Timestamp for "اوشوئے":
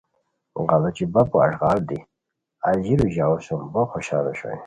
4.27-4.57